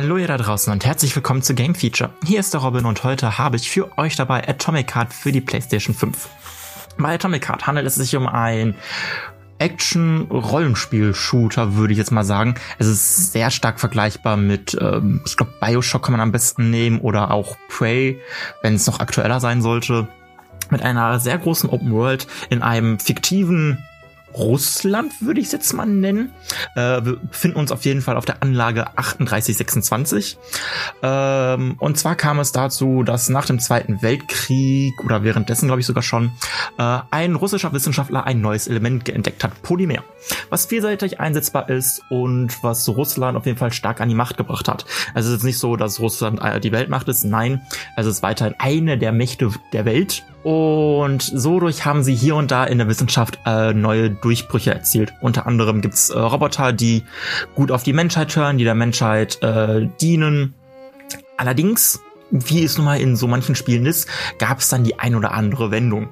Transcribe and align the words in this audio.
Hallo 0.00 0.16
ihr 0.16 0.28
da 0.28 0.36
draußen 0.36 0.72
und 0.72 0.86
herzlich 0.86 1.16
willkommen 1.16 1.42
zu 1.42 1.56
Game 1.56 1.74
Feature. 1.74 2.10
Hier 2.24 2.38
ist 2.38 2.54
der 2.54 2.60
Robin 2.60 2.84
und 2.84 3.02
heute 3.02 3.36
habe 3.36 3.56
ich 3.56 3.68
für 3.68 3.98
euch 3.98 4.14
dabei 4.14 4.46
Atomic 4.46 4.94
Heart 4.94 5.12
für 5.12 5.32
die 5.32 5.40
PlayStation 5.40 5.92
5. 5.92 6.28
Bei 6.98 7.16
Atomic 7.16 7.48
Heart 7.48 7.66
handelt 7.66 7.84
es 7.84 7.96
sich 7.96 8.14
um 8.14 8.28
ein 8.28 8.76
Action-Rollenspiel-Shooter, 9.58 11.74
würde 11.74 11.94
ich 11.94 11.98
jetzt 11.98 12.12
mal 12.12 12.22
sagen. 12.22 12.54
Es 12.78 12.86
ist 12.86 13.32
sehr 13.32 13.50
stark 13.50 13.80
vergleichbar 13.80 14.36
mit, 14.36 14.78
ähm, 14.80 15.20
ich 15.26 15.36
glaube, 15.36 15.52
Bioshock 15.60 16.04
kann 16.04 16.12
man 16.12 16.20
am 16.20 16.30
besten 16.30 16.70
nehmen 16.70 17.00
oder 17.00 17.32
auch 17.32 17.56
Prey, 17.68 18.20
wenn 18.62 18.76
es 18.76 18.86
noch 18.86 19.00
aktueller 19.00 19.40
sein 19.40 19.62
sollte. 19.62 20.06
Mit 20.70 20.82
einer 20.82 21.18
sehr 21.18 21.38
großen 21.38 21.70
Open 21.70 21.90
World 21.90 22.28
in 22.50 22.62
einem 22.62 23.00
fiktiven 23.00 23.84
Russland, 24.38 25.12
würde 25.20 25.40
ich 25.40 25.46
es 25.46 25.52
jetzt 25.52 25.72
mal 25.72 25.86
nennen. 25.86 26.32
Äh, 26.74 27.04
wir 27.04 27.16
befinden 27.16 27.58
uns 27.58 27.72
auf 27.72 27.84
jeden 27.84 28.02
Fall 28.02 28.16
auf 28.16 28.24
der 28.24 28.42
Anlage 28.42 28.86
3826. 28.96 30.38
Ähm, 31.02 31.76
und 31.78 31.98
zwar 31.98 32.14
kam 32.14 32.38
es 32.38 32.52
dazu, 32.52 33.02
dass 33.02 33.28
nach 33.28 33.46
dem 33.46 33.58
Zweiten 33.58 34.00
Weltkrieg 34.02 34.94
oder 35.04 35.24
währenddessen, 35.24 35.66
glaube 35.66 35.80
ich 35.80 35.86
sogar 35.86 36.02
schon, 36.02 36.32
äh, 36.78 36.98
ein 37.10 37.34
russischer 37.34 37.72
Wissenschaftler 37.72 38.24
ein 38.24 38.40
neues 38.40 38.68
Element 38.68 39.08
entdeckt 39.08 39.42
hat, 39.42 39.62
Polymer. 39.62 40.04
Was 40.50 40.66
vielseitig 40.66 41.20
einsetzbar 41.20 41.68
ist 41.68 42.02
und 42.10 42.62
was 42.62 42.88
Russland 42.88 43.36
auf 43.36 43.46
jeden 43.46 43.58
Fall 43.58 43.72
stark 43.72 44.00
an 44.00 44.08
die 44.08 44.14
Macht 44.14 44.36
gebracht 44.36 44.68
hat. 44.68 44.84
Also 45.14 45.30
es 45.30 45.38
ist 45.38 45.44
nicht 45.44 45.58
so, 45.58 45.76
dass 45.76 46.00
Russland 46.00 46.40
äh, 46.42 46.60
die 46.60 46.72
Weltmacht 46.72 47.08
ist, 47.08 47.24
nein, 47.24 47.62
es 47.96 48.06
ist 48.06 48.22
weiterhin 48.22 48.54
eine 48.58 48.98
der 48.98 49.12
Mächte 49.12 49.50
der 49.72 49.84
Welt 49.84 50.24
und 50.42 51.22
so 51.22 51.58
durch 51.58 51.84
haben 51.84 52.04
sie 52.04 52.14
hier 52.14 52.36
und 52.36 52.50
da 52.50 52.64
in 52.64 52.78
der 52.78 52.88
Wissenschaft 52.88 53.38
äh, 53.44 53.72
neue 53.72 54.10
Durchbrüche 54.10 54.72
erzielt. 54.72 55.12
Unter 55.20 55.46
anderem 55.46 55.80
gibt's 55.80 56.10
äh, 56.10 56.18
Roboter, 56.18 56.72
die 56.72 57.04
gut 57.54 57.72
auf 57.72 57.82
die 57.82 57.92
Menschheit 57.92 58.34
hören, 58.36 58.58
die 58.58 58.64
der 58.64 58.74
Menschheit 58.74 59.42
äh, 59.42 59.88
dienen. 60.00 60.54
Allerdings, 61.36 62.00
wie 62.30 62.62
es 62.62 62.76
nun 62.78 62.86
mal 62.86 63.00
in 63.00 63.16
so 63.16 63.26
manchen 63.26 63.54
Spielen 63.54 63.86
ist, 63.86 64.08
gab 64.38 64.60
es 64.60 64.68
dann 64.68 64.84
die 64.84 64.98
ein 64.98 65.14
oder 65.14 65.32
andere 65.32 65.70
Wendung. 65.70 66.08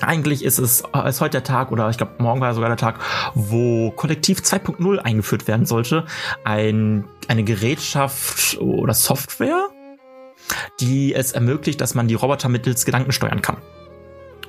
Eigentlich 0.00 0.44
ist 0.44 0.58
es 0.58 0.82
äh, 0.94 1.08
ist 1.08 1.20
heute 1.20 1.32
der 1.32 1.44
Tag 1.44 1.70
oder 1.70 1.88
ich 1.90 1.96
glaube 1.96 2.14
morgen 2.18 2.40
war 2.40 2.54
sogar 2.54 2.70
der 2.70 2.76
Tag, 2.76 3.00
wo 3.34 3.90
Kollektiv 3.90 4.38
2.0 4.38 4.98
eingeführt 4.98 5.46
werden 5.46 5.66
sollte. 5.66 6.06
Ein, 6.44 7.04
eine 7.28 7.44
Gerätschaft 7.44 8.58
oder 8.58 8.94
Software, 8.94 9.68
die 10.80 11.14
es 11.14 11.32
ermöglicht, 11.32 11.80
dass 11.80 11.94
man 11.94 12.08
die 12.08 12.14
Roboter 12.14 12.48
mittels 12.48 12.84
Gedanken 12.84 13.12
steuern 13.12 13.42
kann. 13.42 13.58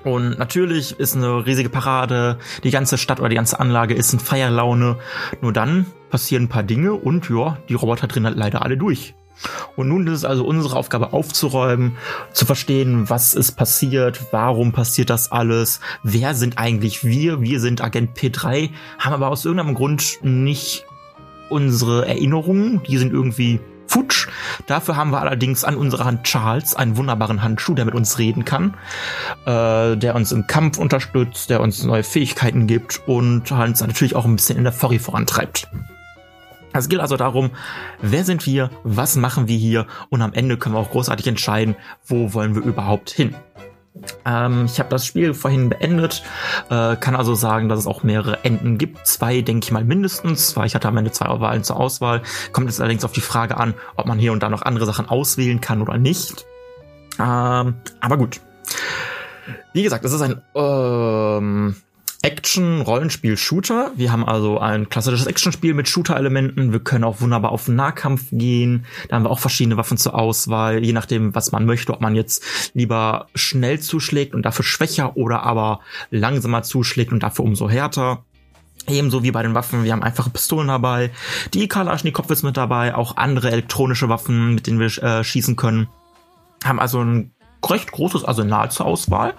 Und 0.04 0.38
natürlich 0.38 1.00
ist 1.00 1.16
eine 1.16 1.46
riesige 1.46 1.70
Parade, 1.70 2.38
die 2.64 2.72
ganze 2.72 2.98
Stadt 2.98 3.20
oder 3.20 3.30
die 3.30 3.36
ganze 3.36 3.60
Anlage 3.60 3.94
ist 3.94 4.12
in 4.12 4.20
Feierlaune. 4.20 4.98
Nur 5.42 5.54
dann 5.54 5.86
passieren 6.10 6.44
ein 6.44 6.50
paar 6.50 6.64
Dinge 6.64 6.94
und 6.94 7.30
ja, 7.30 7.58
die 7.70 7.74
Roboter 7.74 8.08
drehen 8.08 8.26
halt 8.26 8.38
leider 8.38 8.64
alle 8.64 8.78
durch. 8.78 9.16
Und 9.76 9.88
nun 9.88 10.06
ist 10.08 10.14
es 10.14 10.26
also 10.26 10.46
unsere 10.46 10.76
Aufgabe 10.76 11.14
aufzuräumen, 11.14 11.98
zu 12.34 12.46
verstehen, 12.46 13.10
was 13.10 13.34
ist 13.34 13.54
passiert, 13.54 14.20
warum 14.32 14.72
passiert 14.72 15.10
das 15.10 15.32
alles, 15.32 15.80
wer 16.04 16.36
sind 16.36 16.58
eigentlich 16.58 17.04
wir, 17.04 17.42
wir 17.42 17.60
sind 17.60 17.82
Agent 17.82 18.18
P3, 18.18 18.70
haben 19.00 19.14
aber 19.14 19.30
aus 19.30 19.46
irgendeinem 19.46 19.76
Grund 19.76 20.20
nicht 20.22 20.86
unsere 21.50 22.08
Erinnerungen, 22.08 22.82
die 22.88 22.98
sind 22.98 23.12
irgendwie 23.12 23.60
futsch. 23.94 24.28
Dafür 24.66 24.96
haben 24.96 25.12
wir 25.12 25.22
allerdings 25.22 25.64
an 25.64 25.76
unserer 25.76 26.06
Hand 26.06 26.24
Charles, 26.24 26.76
einen 26.76 26.98
wunderbaren 26.98 27.44
Handschuh, 27.44 27.76
der 27.76 27.86
mit 27.86 27.94
uns 27.94 28.18
reden 28.18 28.44
kann, 28.44 28.74
äh, 29.46 29.96
der 29.96 30.16
uns 30.16 30.32
im 30.32 30.48
Kampf 30.48 30.80
unterstützt, 30.80 31.52
der 31.52 31.62
uns 31.62 31.84
neue 31.84 32.04
Fähigkeiten 32.04 32.66
gibt 32.66 33.02
und 33.08 33.52
uns 33.52 33.82
natürlich 33.82 34.16
auch 34.16 34.26
ein 34.26 34.36
bisschen 34.36 34.58
in 34.58 34.64
der 34.64 34.74
Story 34.74 34.98
vorantreibt. 34.98 35.68
Es 36.74 36.90
geht 36.90 37.02
also 37.02 37.18
darum, 37.18 37.52
wer 38.02 38.24
sind 38.24 38.48
wir, 38.48 38.72
was 38.84 39.16
machen 39.16 39.48
wir 39.48 39.58
hier 39.58 39.86
und 40.10 40.24
am 40.24 40.34
Ende 40.34 40.58
können 40.58 40.74
wir 40.74 40.80
auch 40.80 40.90
großartig 40.90 41.28
entscheiden, 41.28 41.76
wo 42.04 42.34
wollen 42.34 42.56
wir 42.56 42.64
überhaupt 42.64 43.12
hin. 43.12 43.36
Ähm, 44.26 44.66
ich 44.66 44.80
habe 44.80 44.90
das 44.90 45.06
Spiel 45.06 45.34
vorhin 45.34 45.70
beendet, 45.70 46.24
äh, 46.70 46.96
kann 46.96 47.16
also 47.16 47.36
sagen, 47.36 47.70
dass 47.70 47.80
es 47.80 47.88
auch 47.88 48.04
mehrere 48.04 48.44
Enden 48.44 48.78
gibt. 48.78 49.06
Zwei, 49.06 49.42
denke 49.42 49.66
ich 49.66 49.72
mal, 49.72 49.84
mindestens, 49.84 50.56
weil 50.56 50.66
ich 50.66 50.76
hatte 50.76 50.88
am 50.88 50.98
Ende 50.98 51.12
zwei 51.12 51.28
Wahlen 51.40 51.64
zur 51.64 51.78
Auswahl. 51.78 52.22
Kommt 52.52 52.70
es 52.70 52.80
allerdings 52.80 53.06
auf 53.06 53.12
die 53.12 53.22
Frage 53.22 53.58
an, 53.58 53.74
ob 53.96 54.08
man 54.08 54.18
hier 54.18 54.32
und 54.32 54.42
da 54.42 54.50
noch 54.50 54.64
andere 54.64 54.86
Sachen 54.86 55.08
auswählen 55.10 55.62
kann 55.62 55.82
oder 55.82 55.98
nicht. 55.98 56.46
Ähm, 57.20 57.76
aber 58.00 58.18
gut. 58.18 58.40
Wie 59.74 59.84
gesagt, 59.84 60.06
es 60.06 60.14
ist 60.14 60.22
ein 60.22 60.42
ähm, 60.56 61.76
Action-Rollenspiel-Shooter. 62.24 63.92
Wir 63.98 64.12
haben 64.14 64.26
also 64.26 64.58
ein 64.58 64.88
klassisches 64.88 65.28
Action-Spiel 65.28 65.74
mit 65.74 65.90
Shooter-Elementen. 65.90 66.72
Wir 66.72 66.80
können 66.80 67.04
auch 67.04 67.20
wunderbar 67.20 67.52
auf 67.52 67.68
Nahkampf 67.68 68.28
gehen. 68.32 68.86
Da 69.10 69.18
haben 69.18 69.26
wir 69.26 69.30
auch 69.30 69.40
verschiedene 69.40 69.76
Waffen 69.76 69.98
zur 69.98 70.16
Auswahl, 70.16 70.84
je 70.84 70.94
nachdem, 70.94 71.36
was 71.36 71.52
man 71.52 71.66
möchte, 71.66 71.94
ob 71.94 72.00
man 72.00 72.16
jetzt 72.16 72.72
lieber 72.74 73.28
schnell 73.36 73.82
zuschlägt 73.82 74.34
und 74.34 74.46
dafür 74.46 74.64
schwächer 74.64 75.18
oder 75.18 75.44
aber 75.44 75.82
langsamer 76.12 76.64
zuschlägt 76.64 77.12
und 77.12 77.24
dafür 77.24 77.44
umso 77.44 77.70
härter. 77.70 78.24
Ebenso 78.88 79.24
wie 79.24 79.32
bei 79.32 79.44
den 79.44 79.54
Waffen, 79.54 79.84
wir 79.84 79.92
haben 79.92 80.04
einfache 80.04 80.30
Pistolen 80.30 80.70
dabei, 80.70 81.12
die 81.54 81.68
Kalaschnikow 81.68 82.30
ist 82.30 82.44
mit 82.44 82.56
dabei, 82.56 82.96
auch 82.96 83.18
andere 83.18 83.52
elektronische 83.52 84.08
Waffen, 84.08 84.56
mit 84.56 84.68
denen 84.68 84.80
wir 84.80 85.04
äh, 85.04 85.24
schießen 85.26 85.58
können. 85.58 85.88
Haben 86.64 86.80
also 86.80 87.02
ein 87.02 87.33
recht 87.70 87.92
großes 87.92 88.26
Arsenal 88.26 88.72
zur 88.72 88.86
Auswahl, 88.86 89.34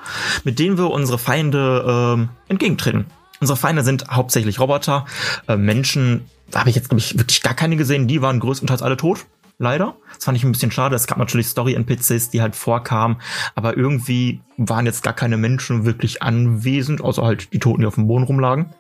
mit 0.45 0.59
denen 0.59 0.79
wir 0.79 0.91
unsere 0.91 1.19
Feinde 1.19 2.27
äh, 2.49 2.51
entgegentreten. 2.51 3.07
Unsere 3.41 3.57
Feinde 3.57 3.83
sind 3.83 4.09
hauptsächlich 4.11 4.61
Roboter. 4.61 5.07
Äh, 5.49 5.57
Menschen, 5.57 6.25
da 6.51 6.61
habe 6.61 6.71
ich 6.71 6.77
jetzt, 6.77 6.89
glaube 6.89 7.01
ich, 7.01 7.19
wirklich 7.19 7.43
gar 7.43 7.55
keine 7.55 7.77
gesehen. 7.77 8.07
Die 8.07 8.23
waren 8.23 8.41
größtenteils 8.41 8.83
alle 8.83 8.97
tot. 8.97 9.27
Leider. 9.59 9.95
Das 10.15 10.25
fand 10.25 10.37
ich 10.37 10.45
ein 10.45 10.51
bisschen 10.51 10.73
schade. 10.73 10.97
Es 10.97 11.07
gab 11.07 11.19
natürlich 11.19 11.47
Story-NPCs, 11.47 12.31
die 12.31 12.43
halt 12.43 12.57
vorkamen, 12.57 13.19
aber 13.55 13.77
irgendwie 13.77 14.41
waren 14.57 14.85
jetzt 14.85 15.05
gar 15.05 15.13
keine 15.13 15.37
Menschen 15.37 15.85
wirklich 15.85 16.23
anwesend, 16.23 17.01
außer 17.01 17.23
halt 17.23 17.53
die 17.53 17.61
Toten, 17.61 17.83
die 17.83 17.87
auf 17.87 17.95
dem 17.95 18.09
Boden 18.09 18.25
rumlagen. 18.25 18.75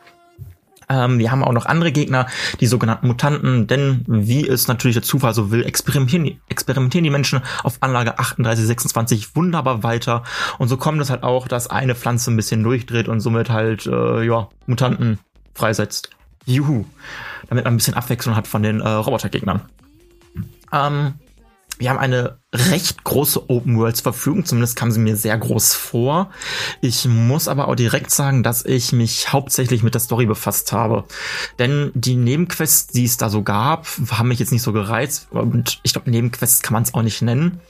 Ähm, 0.89 1.19
wir 1.19 1.31
haben 1.31 1.45
auch 1.45 1.53
noch 1.53 1.67
andere 1.67 1.93
Gegner, 1.93 2.27
die 2.61 2.67
sogenannten 2.67 3.07
Mutanten, 3.07 3.67
denn 3.67 4.05
wie 4.07 4.47
es 4.47 4.69
natürlich 4.69 4.95
der 4.95 5.03
Zufall 5.03 5.35
so 5.35 5.51
will, 5.51 5.65
experimentieren, 5.65 6.41
experimentieren 6.49 7.05
die 7.05 7.11
Menschen 7.11 7.41
auf 7.63 7.79
Anlage 7.81 8.11
3826 8.11 9.37
wunderbar 9.37 9.83
weiter. 9.83 10.23
Und 10.59 10.69
so 10.69 10.77
kommt 10.77 11.01
es 11.01 11.11
halt 11.11 11.23
auch, 11.23 11.49
dass 11.49 11.69
eine 11.69 11.95
Pflanze 11.95 12.31
ein 12.31 12.37
bisschen 12.37 12.63
durchdreht 12.63 13.09
und 13.09 13.21
somit 13.21 13.51
halt, 13.51 13.87
äh, 13.87 14.25
ja, 14.25 14.49
Mutanten 14.67 15.19
freisetzt. 15.55 16.11
Juhu. 16.47 16.85
Damit 17.49 17.65
man 17.65 17.75
ein 17.75 17.77
bisschen 17.77 17.95
Abwechslung 17.95 18.37
hat 18.37 18.47
von 18.47 18.63
den 18.63 18.81
äh, 18.81 18.89
Robotergegnern. 18.89 19.63
Ähm, 20.73 21.15
wir 21.79 21.91
haben 21.91 21.99
eine 21.99 22.39
recht 22.53 23.03
große 23.03 23.51
Open 23.51 23.79
World 23.79 23.97
zur 23.97 24.13
Verfügung, 24.13 24.45
zumindest 24.45 24.77
kam 24.77 24.93
sie 24.93 25.01
mir 25.01 25.17
sehr 25.17 25.37
groß 25.37 25.75
vor. 25.75 26.31
Ich 26.81 27.07
muss 27.07 27.49
aber 27.49 27.69
auch 27.69 27.75
direkt 27.75 28.11
sagen, 28.11 28.43
dass 28.43 28.65
ich 28.65 28.93
mich 28.93 29.33
hauptsächlich 29.33 29.83
mit 29.83 29.95
der 29.95 30.01
Story 30.01 30.27
befasst 30.27 30.73
habe. 30.73 31.05
Denn 31.59 31.91
die 31.95 32.17
Nebenquests, 32.17 32.93
die 32.93 33.05
es 33.05 33.17
da 33.17 33.29
so 33.29 33.43
gab, 33.43 33.87
haben 34.11 34.29
mich 34.29 34.39
jetzt 34.39 34.53
nicht 34.53 34.63
so 34.63 34.73
gereizt. 34.73 35.29
Und 35.31 35.81
ich 35.83 35.93
glaube, 35.93 36.11
Nebenquests 36.11 36.63
kann 36.63 36.75
man 36.75 36.85
es 36.85 36.95
auch 36.95 37.03
nicht 37.03 37.23
nennen. 37.23 37.61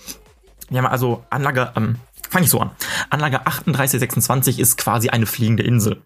Wir 0.69 0.79
haben 0.79 0.87
also 0.87 1.25
Anlage, 1.31 1.73
ähm, 1.77 1.97
fange 2.29 2.45
ich 2.45 2.51
so 2.51 2.61
an. 2.61 2.71
Anlage 3.11 3.39
3826 3.39 4.59
ist 4.59 4.77
quasi 4.77 5.09
eine 5.09 5.27
fliegende 5.27 5.63
Insel. 5.63 6.03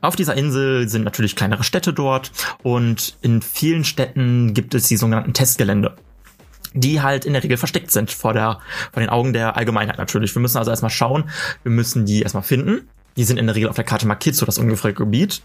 Auf 0.00 0.14
dieser 0.14 0.34
Insel 0.34 0.88
sind 0.88 1.04
natürlich 1.04 1.36
kleinere 1.36 1.64
Städte 1.64 1.92
dort 1.92 2.32
und 2.62 3.16
in 3.22 3.42
vielen 3.42 3.84
Städten 3.84 4.54
gibt 4.54 4.74
es 4.74 4.88
die 4.88 4.96
sogenannten 4.96 5.32
Testgelände 5.32 5.96
die 6.74 7.00
halt 7.00 7.24
in 7.24 7.32
der 7.32 7.42
Regel 7.42 7.56
versteckt 7.56 7.90
sind 7.90 8.10
vor 8.10 8.32
der, 8.32 8.60
vor 8.92 9.00
den 9.00 9.10
Augen 9.10 9.32
der 9.32 9.56
Allgemeinheit 9.56 9.98
natürlich. 9.98 10.34
Wir 10.34 10.42
müssen 10.42 10.58
also 10.58 10.70
erstmal 10.70 10.90
schauen, 10.90 11.30
wir 11.62 11.72
müssen 11.72 12.06
die 12.06 12.22
erstmal 12.22 12.42
finden. 12.42 12.88
Die 13.16 13.24
sind 13.24 13.38
in 13.38 13.46
der 13.46 13.56
Regel 13.56 13.68
auf 13.68 13.74
der 13.74 13.84
Karte 13.84 14.06
markiert, 14.06 14.36
so 14.36 14.46
das 14.46 14.56
ungefähre 14.56 14.94
Gebiet. 14.94 15.42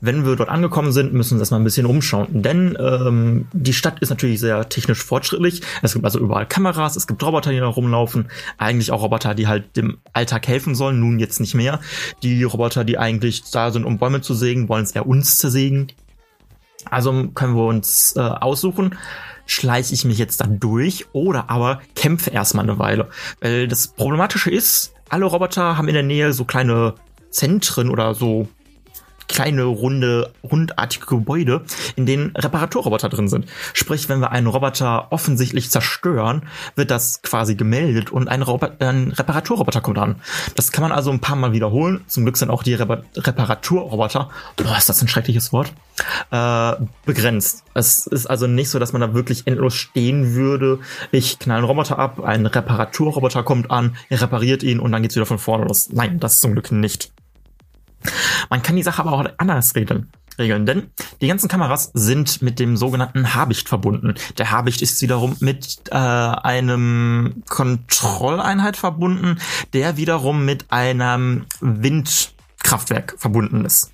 Wenn 0.00 0.24
wir 0.24 0.34
dort 0.34 0.48
angekommen 0.48 0.92
sind, 0.92 1.12
müssen 1.12 1.32
wir 1.32 1.34
uns 1.34 1.42
erstmal 1.42 1.60
ein 1.60 1.64
bisschen 1.64 1.84
umschauen. 1.84 2.42
Denn 2.42 2.76
ähm, 2.80 3.46
die 3.52 3.74
Stadt 3.74 4.00
ist 4.00 4.08
natürlich 4.08 4.40
sehr 4.40 4.68
technisch 4.70 5.04
fortschrittlich. 5.04 5.60
Es 5.82 5.92
gibt 5.92 6.06
also 6.06 6.18
überall 6.18 6.46
Kameras, 6.46 6.96
es 6.96 7.06
gibt 7.06 7.22
Roboter, 7.22 7.50
die 7.50 7.58
da 7.58 7.66
rumlaufen. 7.66 8.28
Eigentlich 8.56 8.90
auch 8.90 9.02
Roboter, 9.02 9.34
die 9.34 9.46
halt 9.46 9.76
dem 9.76 9.98
Alltag 10.14 10.48
helfen 10.48 10.74
sollen, 10.74 11.00
nun 11.00 11.18
jetzt 11.18 11.38
nicht 11.38 11.54
mehr. 11.54 11.80
Die 12.22 12.42
Roboter, 12.44 12.82
die 12.82 12.98
eigentlich 12.98 13.42
da 13.52 13.70
sind, 13.70 13.84
um 13.84 13.98
Bäume 13.98 14.22
zu 14.22 14.32
sägen, 14.32 14.68
wollen 14.70 14.84
es 14.84 14.92
eher 14.92 15.06
uns 15.06 15.36
zersägen. 15.36 15.88
Also 16.90 17.28
können 17.28 17.54
wir 17.54 17.66
uns 17.66 18.14
äh, 18.16 18.20
aussuchen, 18.20 18.96
schleiche 19.52 19.94
ich 19.94 20.04
mich 20.04 20.18
jetzt 20.18 20.40
da 20.40 20.46
durch 20.46 21.06
oder 21.12 21.50
aber 21.50 21.80
kämpfe 21.94 22.30
erstmal 22.30 22.64
eine 22.64 22.78
Weile. 22.78 23.08
Weil 23.40 23.68
das 23.68 23.88
Problematische 23.88 24.50
ist, 24.50 24.94
alle 25.08 25.26
Roboter 25.26 25.76
haben 25.76 25.88
in 25.88 25.94
der 25.94 26.02
Nähe 26.02 26.32
so 26.32 26.44
kleine 26.44 26.94
Zentren 27.30 27.90
oder 27.90 28.14
so 28.14 28.48
kleine, 29.28 29.64
runde, 29.64 30.30
rundartige 30.42 31.06
Gebäude, 31.06 31.62
in 31.96 32.06
denen 32.06 32.34
Reparaturroboter 32.36 33.08
drin 33.08 33.28
sind. 33.28 33.46
Sprich, 33.72 34.08
wenn 34.08 34.20
wir 34.20 34.30
einen 34.30 34.46
Roboter 34.46 35.08
offensichtlich 35.10 35.70
zerstören, 35.70 36.42
wird 36.74 36.90
das 36.90 37.22
quasi 37.22 37.54
gemeldet 37.54 38.10
und 38.10 38.28
ein, 38.28 38.42
ein 38.42 39.12
Reparaturroboter 39.12 39.80
kommt 39.80 39.98
an. 39.98 40.16
Das 40.54 40.72
kann 40.72 40.82
man 40.82 40.92
also 40.92 41.10
ein 41.10 41.20
paar 41.20 41.36
Mal 41.36 41.52
wiederholen. 41.52 42.02
Zum 42.06 42.24
Glück 42.24 42.36
sind 42.36 42.50
auch 42.50 42.62
die 42.62 42.74
Repar 42.74 43.02
Reparaturroboter, 43.16 44.30
boah, 44.56 44.76
ist 44.76 44.88
das 44.88 45.02
ein 45.02 45.08
schreckliches 45.08 45.52
Wort, 45.52 45.72
äh, 46.30 46.72
begrenzt. 47.04 47.64
Es 47.74 48.06
ist 48.06 48.26
also 48.26 48.46
nicht 48.46 48.70
so, 48.70 48.78
dass 48.78 48.92
man 48.92 49.00
da 49.00 49.14
wirklich 49.14 49.46
endlos 49.46 49.74
stehen 49.74 50.34
würde. 50.34 50.80
Ich 51.10 51.38
knall 51.38 51.58
einen 51.58 51.66
Roboter 51.66 51.98
ab, 51.98 52.20
ein 52.20 52.46
Reparaturroboter 52.46 53.42
kommt 53.42 53.70
an, 53.70 53.96
er 54.08 54.20
repariert 54.20 54.62
ihn 54.62 54.80
und 54.80 54.92
dann 54.92 55.02
geht's 55.02 55.16
wieder 55.16 55.26
von 55.26 55.38
vorne 55.38 55.64
los. 55.64 55.88
Nein, 55.92 56.20
das 56.20 56.40
zum 56.40 56.52
Glück 56.52 56.72
nicht. 56.72 57.12
Man 58.50 58.62
kann 58.62 58.76
die 58.76 58.82
Sache 58.82 59.02
aber 59.02 59.12
auch 59.12 59.24
anders 59.38 59.74
regeln. 59.74 60.10
Regeln, 60.38 60.64
denn 60.64 60.90
die 61.20 61.26
ganzen 61.26 61.48
Kameras 61.48 61.90
sind 61.92 62.40
mit 62.40 62.58
dem 62.58 62.76
sogenannten 62.76 63.34
Habicht 63.34 63.68
verbunden. 63.68 64.14
Der 64.38 64.50
Habicht 64.50 64.80
ist 64.80 65.02
wiederum 65.02 65.36
mit 65.40 65.82
äh, 65.90 65.94
einem 65.94 67.42
Kontrolleinheit 67.48 68.76
verbunden, 68.76 69.38
der 69.74 69.98
wiederum 69.98 70.44
mit 70.44 70.72
einem 70.72 71.44
Windkraftwerk 71.60 73.14
verbunden 73.18 73.64
ist. 73.64 73.92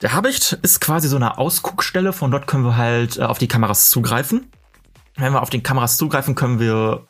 Der 0.00 0.12
Habicht 0.12 0.58
ist 0.62 0.80
quasi 0.80 1.08
so 1.08 1.16
eine 1.16 1.38
Ausguckstelle, 1.38 2.12
von 2.12 2.30
dort 2.30 2.46
können 2.46 2.64
wir 2.64 2.76
halt 2.76 3.18
äh, 3.18 3.22
auf 3.22 3.38
die 3.38 3.48
Kameras 3.48 3.90
zugreifen. 3.90 4.50
Wenn 5.16 5.32
wir 5.32 5.42
auf 5.42 5.50
die 5.50 5.62
Kameras 5.62 5.96
zugreifen, 5.96 6.36
können 6.36 6.60
wir 6.60 7.08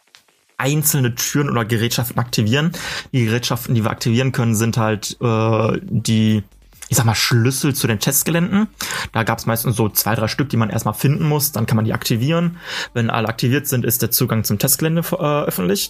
einzelne 0.58 1.14
Türen 1.14 1.48
oder 1.48 1.64
Gerätschaften 1.64 2.18
aktivieren. 2.18 2.72
Die 3.12 3.24
Gerätschaften, 3.24 3.74
die 3.74 3.84
wir 3.84 3.90
aktivieren 3.90 4.32
können, 4.32 4.54
sind 4.54 4.76
halt 4.76 5.16
äh, 5.20 5.78
die 5.82 6.42
ich 6.90 6.96
sag 6.96 7.04
mal, 7.04 7.14
Schlüssel 7.14 7.74
zu 7.74 7.86
den 7.86 7.98
Testgeländen. 7.98 8.66
Da 9.12 9.22
gab 9.22 9.38
es 9.38 9.44
meistens 9.44 9.76
so 9.76 9.90
zwei, 9.90 10.14
drei 10.14 10.26
Stück, 10.26 10.48
die 10.48 10.56
man 10.56 10.70
erstmal 10.70 10.94
finden 10.94 11.28
muss. 11.28 11.52
Dann 11.52 11.66
kann 11.66 11.76
man 11.76 11.84
die 11.84 11.92
aktivieren. 11.92 12.56
Wenn 12.94 13.10
alle 13.10 13.28
aktiviert 13.28 13.66
sind, 13.66 13.84
ist 13.84 14.00
der 14.00 14.10
Zugang 14.10 14.42
zum 14.44 14.58
Testgelände 14.58 15.02
äh. 15.02 15.88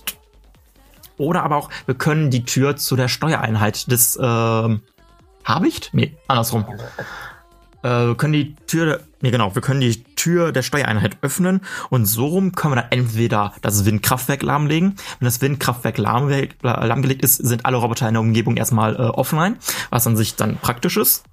Oder 1.16 1.42
aber 1.44 1.56
auch, 1.56 1.70
wir 1.86 1.94
können 1.94 2.30
die 2.30 2.44
Tür 2.44 2.76
zu 2.76 2.96
der 2.96 3.06
Steuereinheit 3.06 3.90
des 3.90 4.16
äh, 4.16 4.78
Habicht? 5.44 5.90
Nee, 5.92 6.16
andersrum 6.26 6.64
äh, 7.82 7.88
wir 7.88 8.14
können 8.16 8.32
die 8.32 8.54
Tür, 8.66 9.00
nee 9.20 9.30
genau, 9.30 9.54
wir 9.54 9.62
können 9.62 9.80
die 9.80 10.04
Tür 10.28 10.52
der 10.52 10.62
Steuereinheit 10.62 11.16
öffnen 11.22 11.62
und 11.88 12.04
so 12.04 12.26
rum 12.26 12.52
können 12.52 12.74
wir 12.74 12.82
dann 12.82 12.92
entweder 12.92 13.54
das 13.62 13.86
Windkraftwerk 13.86 14.42
lahmlegen. 14.42 14.96
Wenn 15.18 15.24
das 15.24 15.40
Windkraftwerk 15.40 15.96
lahm, 15.96 16.28
lahmgelegt 16.60 17.24
ist, 17.24 17.36
sind 17.36 17.64
alle 17.64 17.78
Roboter 17.78 18.08
in 18.08 18.14
der 18.14 18.20
Umgebung 18.20 18.58
erstmal 18.58 18.94
äh, 18.96 18.98
offline, 18.98 19.56
was 19.88 20.06
an 20.06 20.18
sich 20.18 20.36
dann 20.36 20.58
praktisch 20.58 20.98
ist. 20.98 21.24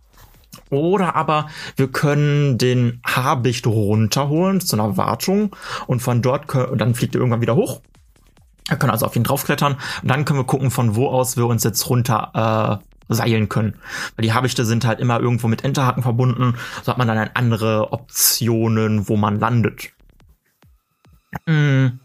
Oder 0.69 1.15
aber 1.17 1.47
wir 1.75 1.89
können 1.89 2.57
den 2.57 3.01
Habicht 3.05 3.67
runterholen 3.67 4.61
zu 4.61 4.77
einer 4.77 4.95
Wartung 4.95 5.53
und 5.87 6.01
von 6.01 6.21
dort 6.21 6.47
können, 6.47 6.77
dann 6.77 6.95
fliegt 6.95 7.15
er 7.15 7.19
irgendwann 7.19 7.41
wieder 7.41 7.55
hoch. 7.55 7.81
Wir 8.69 8.77
können 8.77 8.91
also 8.91 9.05
auf 9.05 9.15
ihn 9.17 9.25
draufklettern 9.25 9.73
und 10.03 10.09
dann 10.09 10.23
können 10.23 10.39
wir 10.39 10.45
gucken, 10.45 10.71
von 10.71 10.95
wo 10.95 11.09
aus 11.09 11.35
wir 11.35 11.47
uns 11.47 11.65
jetzt 11.65 11.89
runter 11.89 12.79
äh, 12.81 12.94
seilen 13.07 13.49
können. 13.49 13.75
Weil 14.15 14.23
die 14.23 14.33
Habichte 14.33 14.65
sind 14.65 14.85
halt 14.85 14.99
immer 14.99 15.19
irgendwo 15.19 15.47
mit 15.47 15.63
Enterhaken 15.63 16.03
verbunden. 16.03 16.55
So 16.83 16.91
hat 16.91 16.97
man 16.97 17.07
dann 17.07 17.29
andere 17.33 17.93
Optionen, 17.93 19.07
wo 19.07 19.17
man 19.17 19.39
landet. 19.39 19.91
Mm. 21.45 21.99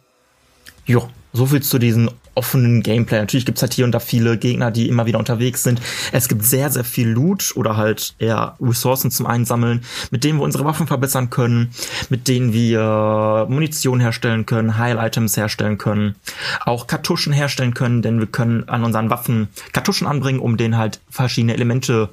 Jo, 0.85 1.08
so 1.32 1.47
viel 1.47 1.62
zu 1.62 1.79
diesen 1.79 2.11
offenen 2.35 2.82
Gameplay. 2.82 3.19
Natürlich 3.19 3.47
gibt's 3.47 3.62
halt 3.62 3.73
hier 3.73 3.85
und 3.85 3.93
da 3.93 4.00
viele 4.00 4.38
Gegner, 4.38 4.71
die 4.71 4.88
immer 4.88 5.06
wieder 5.06 5.19
unterwegs 5.19 5.62
sind. 5.62 5.81
Es 6.12 6.29
gibt 6.29 6.44
sehr, 6.44 6.71
sehr 6.71 6.85
viel 6.85 7.09
Loot 7.09 7.53
oder 7.56 7.77
halt 7.77 8.15
eher 8.19 8.56
Ressourcen 8.61 9.11
zum 9.11 9.27
Einsammeln, 9.27 9.82
mit 10.11 10.25
denen 10.25 10.38
wir 10.38 10.44
unsere 10.44 10.65
Waffen 10.65 10.87
verbessern 10.87 11.31
können, 11.31 11.73
mit 12.09 12.29
denen 12.29 12.53
wir 12.53 13.47
Munition 13.49 14.00
herstellen 14.00 14.47
können, 14.47 14.79
Heil-Items 14.79 15.37
herstellen 15.37 15.79
können, 15.79 16.17
auch 16.65 16.87
Kartuschen 16.87 17.32
herstellen 17.32 17.75
können, 17.75 18.03
denn 18.03 18.19
wir 18.21 18.27
können 18.27 18.69
an 18.69 18.85
unseren 18.85 19.11
Waffen 19.11 19.49
Kartuschen 19.73 20.06
anbringen, 20.06 20.41
um 20.41 20.56
denen 20.56 20.76
halt 20.76 21.00
verschiedene 21.11 21.55
Elemente 21.55 22.11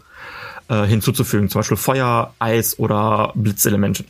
äh, 0.69 0.85
hinzuzufügen, 0.85 1.49
zum 1.49 1.59
Beispiel 1.59 1.77
Feuer, 1.77 2.33
Eis 2.39 2.79
oder 2.79 3.31
Blitzelemente. 3.35 4.03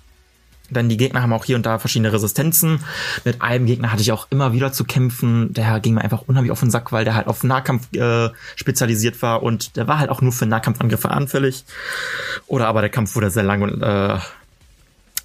Denn 0.70 0.90
die 0.90 0.98
Gegner 0.98 1.22
haben 1.22 1.34
auch 1.34 1.46
hier 1.46 1.56
und 1.56 1.66
da 1.66 1.80
verschiedene 1.80 2.12
Resistenzen. 2.12 2.84
Mit 3.24 3.42
einem 3.42 3.66
Gegner 3.66 3.92
hatte 3.92 4.02
ich 4.02 4.12
auch 4.12 4.28
immer 4.30 4.54
wieder 4.54 4.72
zu 4.72 4.84
kämpfen. 4.84 5.54
Der 5.54 5.80
ging 5.80 5.94
mir 5.94 6.02
einfach 6.02 6.24
unheimlich 6.28 6.52
auf 6.52 6.60
den 6.60 6.70
Sack, 6.70 6.92
weil 6.92 7.06
der 7.06 7.16
halt 7.16 7.28
auf 7.28 7.44
Nahkampf 7.44 7.94
äh, 7.94 8.30
spezialisiert 8.56 9.22
war 9.22 9.44
und 9.44 9.76
der 9.76 9.88
war 9.88 10.00
halt 10.00 10.10
auch 10.10 10.22
nur 10.22 10.32
für 10.32 10.46
Nahkampfangriffe 10.46 11.10
anfällig. 11.10 11.66
Oder 12.48 12.68
aber 12.68 12.82
der 12.82 12.90
Kampf 12.90 13.16
wurde 13.16 13.30
sehr 13.30 13.44
lang 13.44 13.62
und 13.62 13.82
äh, 13.82 14.18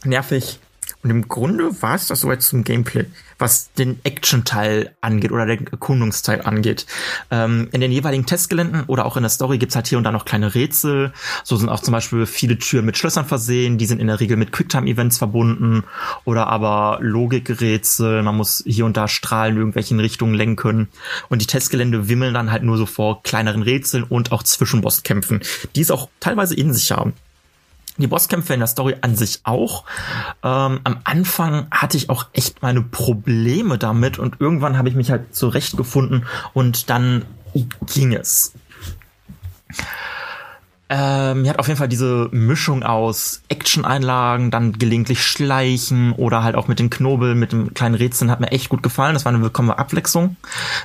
nervig. 0.05 0.59
Und 1.03 1.11
im 1.11 1.27
Grunde 1.27 1.83
war 1.83 1.97
es 1.97 2.07
das 2.07 2.21
soweit 2.21 2.43
zum 2.43 2.63
Gameplay, 2.63 3.07
was 3.39 3.73
den 3.73 3.99
Action-Teil 4.05 4.95
angeht 5.01 5.33
oder 5.33 5.47
den 5.47 5.67
Erkundungsteil 5.67 6.43
angeht. 6.43 6.87
Ähm, 7.31 7.69
in 7.73 7.81
den 7.81 7.91
jeweiligen 7.91 8.25
Testgeländen 8.25 8.85
oder 8.87 9.05
auch 9.05 9.17
in 9.17 9.25
der 9.25 9.31
Story 9.31 9.59
gibt's 9.59 9.75
halt 9.75 9.89
hier 9.89 9.99
und 9.99 10.05
da 10.05 10.13
noch 10.13 10.25
kleine 10.25 10.55
Rätsel. 10.55 11.13
So 11.43 11.57
sind 11.57 11.69
auch 11.69 11.81
zum 11.81 11.91
Beispiel 11.91 12.27
viele 12.27 12.57
Türen 12.57 12.87
mit 12.87 12.97
Schlössern 12.97 13.27
versehen, 13.27 13.79
die 13.79 13.87
sind 13.87 14.01
in 14.01 14.07
der 14.07 14.21
Regel 14.21 14.37
mit 14.37 14.53
Quicktime-Events 14.53 15.19
verbunden 15.19 15.83
oder 16.25 16.47
aber 16.47 16.99
Logikrätsel. 17.01 18.23
Man 18.23 18.37
muss 18.37 18.63
hier 18.65 18.87
und 18.87 18.97
da 18.97 19.09
Strahlen 19.09 19.55
in 19.55 19.59
irgendwelchen 19.59 19.99
Richtungen 19.99 20.35
lenken. 20.35 20.89
Und 21.29 21.43
die 21.43 21.47
Testgelände 21.47 22.09
wimmeln 22.09 22.35
dann 22.35 22.53
halt 22.53 22.63
nur 22.63 22.77
so 22.77 22.87
vor 22.87 23.25
kleineren 23.25 23.63
Rätseln 23.63 24.05
und 24.05 24.31
auch 24.31 24.45
Zwischenbosskämpfen, 24.45 25.41
die 25.75 25.81
es 25.81 25.91
auch 25.91 26.09
teilweise 26.21 26.55
in 26.55 26.73
sich 26.73 26.93
haben. 26.93 27.15
Die 27.99 28.07
Bosskämpfe 28.07 28.55
in 28.55 28.61
der 28.61 28.69
Story 28.69 28.97
an 29.03 29.17
sich 29.17 29.41
auch. 29.45 29.85
Ähm, 30.43 30.81
am 30.83 31.01
Anfang 31.05 31.67
hatte 31.71 31.97
ich 31.97 32.09
auch 32.09 32.27
echt 32.33 32.63
meine 32.63 32.83
Probleme 32.83 33.77
damit 33.77 34.19
und 34.19 34.41
irgendwann 34.41 34.79
habe 34.79 34.89
ich 34.89 34.95
mich 34.95 35.11
halt 35.11 35.35
zurechtgefunden 35.35 36.27
und 36.55 36.89
dann 36.89 37.27
ging 37.93 38.15
es. 38.15 38.53
Ähm, 40.95 41.41
mir 41.41 41.49
hat 41.49 41.59
auf 41.59 41.69
jeden 41.69 41.79
Fall 41.79 41.89
diese 41.89 42.29
Mischung 42.33 42.83
aus 42.83 43.41
Action-Einlagen, 43.49 44.51
dann 44.51 44.75
gelegentlich 44.75 45.25
Schleichen 45.25 46.13
oder 46.13 46.43
halt 46.43 46.55
auch 46.55 46.69
mit 46.69 46.81
den 46.81 46.91
Knobel, 46.91 47.35
mit 47.35 47.53
dem 47.53 47.73
kleinen 47.73 47.95
Rätseln 47.95 48.31
hat 48.31 48.41
mir 48.41 48.51
echt 48.51 48.69
gut 48.69 48.83
gefallen. 48.83 49.15
Das 49.15 49.25
war 49.25 49.33
eine 49.33 49.41
willkommene 49.41 49.79
Abwechslung. 49.79 50.37